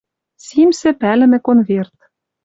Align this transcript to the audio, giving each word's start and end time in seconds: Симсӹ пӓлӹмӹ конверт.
Симсӹ 0.45 0.89
пӓлӹмӹ 1.01 1.39
конверт. 1.47 1.95